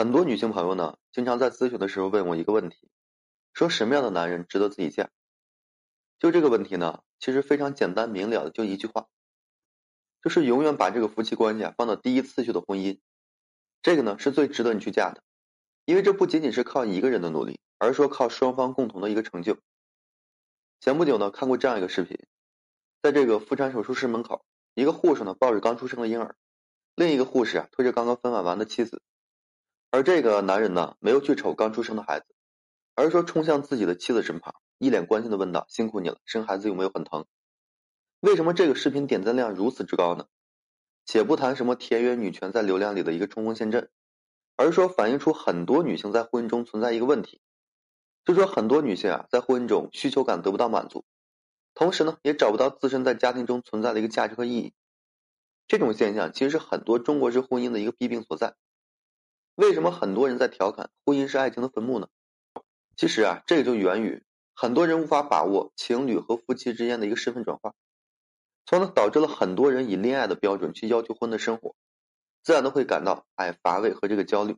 [0.00, 2.88] 很多女性朋友呢，经常在咨询的时候问我一个问题，
[3.52, 5.10] 说什么样的男人值得自己嫁？
[6.20, 9.08] 就这个问题呢，其实非常简单明了的，就一句话，
[10.22, 13.00] 就是永远把这个夫妻关系啊放到第一次序的婚姻，
[13.82, 15.24] 这个呢是最值得你去嫁的，
[15.84, 19.58] 因为这不仅仅是靠一个人的努力，而是说靠双方共同的一个成就。
[20.78, 22.16] 前不久呢，看过这样一个视频，
[23.02, 24.44] 在这个妇产手术室门口，
[24.74, 26.36] 一个护士呢抱着刚出生的婴儿，
[26.94, 29.02] 另一个护士啊推着刚刚分娩完的妻子。
[29.90, 32.26] 而这个男人呢，没有去瞅刚出生的孩子，
[32.94, 37.24] 而是说冲向自己的妻子身旁，一脸关心的问道：“辛苦你了，生孩子有没有很疼？”
[38.20, 40.26] 为什么这个视频点赞量如此之高呢？
[41.06, 43.88] 且不谈什么田园女权在流量里的一个冲锋陷阵，
[44.56, 47.40] 而是说反映出很多女性在婚姻中存在一个问题，
[48.26, 51.06] 就说很多女性啊，在婚姻中需求感得不到满足，
[51.72, 54.74] 同时呢，也找不到自身在家庭中存在的一个价值和意义。
[55.66, 58.54] 这种现象其实是很多中国式婚姻的一个弊病所在。
[59.58, 62.06] 为什么很多人在调侃婚姻是爱情的坟墓呢？
[62.96, 64.22] 其实啊，这个就源于
[64.54, 67.74] 很多人无法把握情侣和夫妻之间的一个身份转换，
[68.66, 71.74] 从而导致了很多人以恋爱的标准去要求婚的生活，
[72.44, 74.56] 自然都会感到哎乏味和这个焦虑。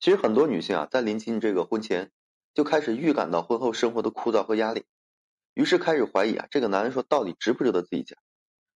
[0.00, 2.10] 其实很多女性啊，在临近这个婚前，
[2.54, 4.86] 就开始预感到婚后生活的枯燥和压力，
[5.52, 8.16] 于是开始怀疑啊，这个男人说到底值不值得自己嫁？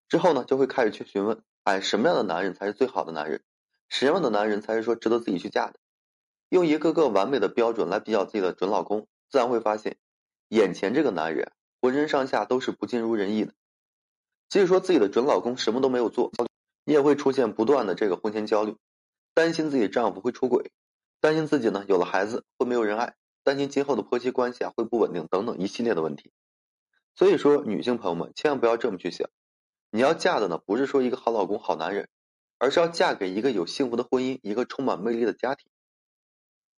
[0.09, 3.41] 之后呢，就会开始去询问，哎，什么样的男人才是最好的男人？
[3.89, 5.79] 什么样的男人才是说值得自己去嫁的？
[6.49, 9.97] 用一个个完美的标准来比较自己的准老公，自然会发现，
[10.47, 13.53] 眼前这个男人浑身上下都是不尽如人意的。
[14.47, 16.31] 即使说自己的准老公什么都没有做，
[16.85, 18.77] 你也会出现不断的这个婚前焦虑，
[19.33, 20.71] 担心自己丈夫会出轨，
[21.19, 26.31] 担心自己呢有了孩子会没有人爱，担心今后的婆媳关系啊会不稳定等等一系列的问题。
[27.13, 29.29] 所以说，女性朋友们千万不要这么去想，
[29.91, 32.07] 你要嫁的呢不是说一个好老公、好男人。
[32.57, 35.69] 而是要嫁给一个有幸福的婚姻，一个充满魅力的家庭。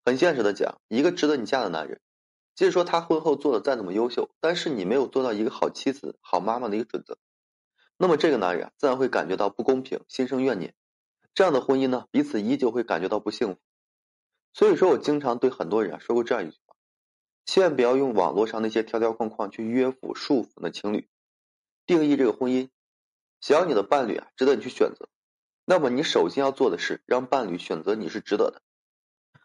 [0.05, 2.02] 很现实的讲，一个值得你嫁的男人，
[2.55, 7.17] 即使说他婚后做的再怎么优秀，但是你没有做到一个好妻子、好妈妈的一个准则，
[7.98, 10.73] 那么这个男人自然会感觉到不公平，心生怨念。
[11.33, 13.59] 这样的婚姻呢，彼此依旧会感觉到不幸福。
[14.54, 16.75] 所以说我经常对很多人啊说过这样一句话：
[17.45, 21.08] 千万不要用网络上那些条条框框去约束、束缚那情侣，
[21.86, 22.70] 定义这个婚姻。
[23.42, 25.08] 想要你的伴侣啊，值得你去选择。
[25.71, 28.63] 那么你首先要做的是让伴侣选择你是值得的。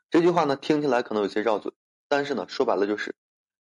[0.08, 1.74] 这句话呢听起来可能有些绕嘴，
[2.08, 3.14] 但是呢说白了就是，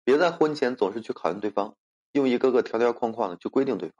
[0.03, 1.77] 别在婚前总是去考验对方，
[2.11, 3.95] 用一个个条条框框的去规定对方。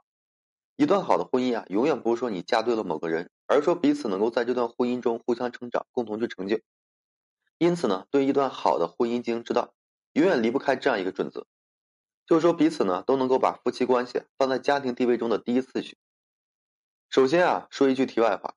[0.76, 6.60] 一段好的婚姻啊，永远不是说你嫁对了某个人，而是说彼此能够在这段婚姻中互相成长，共同去成就。
[7.56, 9.72] 因此呢，对一段好的婚姻经营之道，
[10.12, 11.46] 永远离不开这样一个准则，
[12.26, 15.96] 就是说彼此呢都能够把夫妻关系放在家庭地位中的第一次序。
[17.10, 18.54] 首先啊，说一句题外话，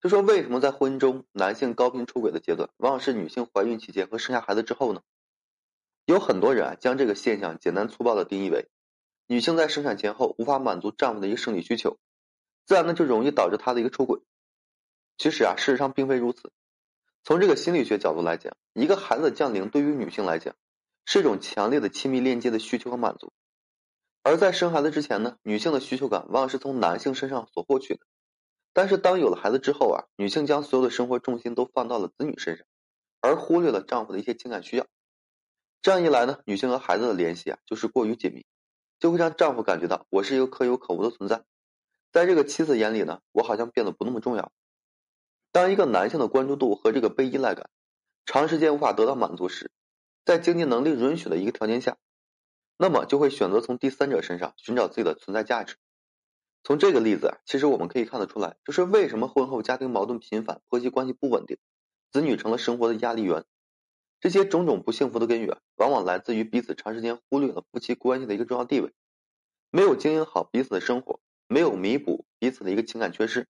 [0.00, 5.02] 就说为什么在婚姻中男性高频出轨的阶段，往往是女性怀孕期间和生下孩子之后呢？
[6.06, 8.70] 有很多人啊，将这个现象简单粗暴的定义为，
[9.26, 11.98] 女性在生产前后无法满足丈夫的一个生理需求，
[12.64, 14.22] 自然呢就容易导致她的一个出轨。
[15.18, 16.50] 其实啊，事实上并非如此。
[17.22, 20.54] 从这个心理学角度来讲，一个孩子的降临对于女性来讲，
[21.04, 23.30] 是一种强烈的亲密链接的需求和满足。
[24.22, 28.00] 而在生孩子之前呢，女性的需求感往往是从男性身上所获取的。
[28.72, 32.66] 但是当有了孩子之后啊，女性将所有的生活重心都放到了子女身上，
[33.20, 34.86] 而忽略了丈夫的一些情感需要。
[35.82, 38.44] 这样一来呢，女性和孩子的联系啊就是过于紧密，
[38.98, 41.42] 就会让丈夫感觉到我是一个可有可无的存在。
[42.12, 44.52] 在这个妻子眼里呢，我好像变得不那么重要。
[45.50, 47.70] 当一个男性的关注度和这个被依赖感
[48.26, 49.70] 长时间无法得到满足时，
[50.24, 51.96] 在经济能力允许的一个条件下。
[52.82, 55.76] 那么就会选择从第三者身上寻找自己的存在价值。
[56.62, 61.58] 从这个例子啊，其实我们可以看得出来，就是为什么婚后家庭矛盾频繁、婆媳关系不稳定，
[62.10, 63.44] 子女成了生活的压力源。
[64.18, 68.94] 这些种种不幸福的根源，往往来自于彼此长时间忽略了夫妻关系的一个重要地位，
[69.70, 73.46] 没有经营好彼此的生活，没有弥补彼此的一个情感缺失，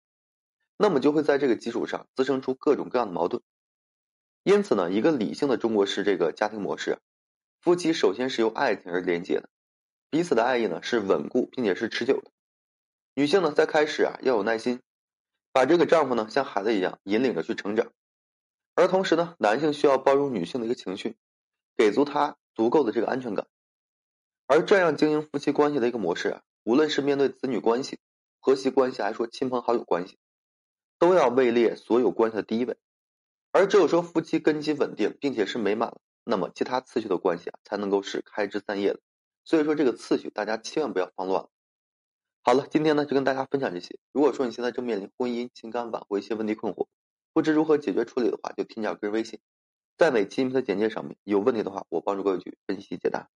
[0.76, 3.44] 那么就会在这个基础上滋生出各种各样的矛盾。
[4.42, 6.98] 因此呢，一个理性的中国式这个家庭模式。
[7.60, 9.51] 夫妻首先是由爱情而连接的，
[10.09, 12.30] 彼此的爱意呢是稳固并且是持久的。
[13.15, 14.80] 女性呢在开始啊要有耐心，
[15.53, 17.92] 把这个丈夫呢像孩子一样引领着去成长，
[18.74, 21.16] 而同时呢男性需要包容女性的一个情绪，
[21.77, 23.47] 给足她足够的这个安全感。
[24.47, 27.98] 而这样经营夫妻关系的一个模式啊，无论是面对子女关系、
[28.41, 30.18] 婆媳关系，还是说亲朋好友关系，
[30.98, 32.78] 都要位列所有关系的第一位。
[33.53, 36.01] 而只有说夫妻根基稳定并且是美满了。
[36.24, 39.00] 那么其他次序的关系啊，才能够是开枝散叶的。
[39.44, 41.50] 所以说这个次序大家千万不要放乱了。
[42.42, 43.98] 好了，今天呢就跟大家分享这些。
[44.12, 46.86] 如果说你现在正面临婚姻、情感挽回一些问题困惑，
[47.32, 49.40] 不知如何解决处理的话，就添加个人微信，
[49.98, 53.28] 在每期音频的简介上面有问题的话，我帮助各位去分析解答。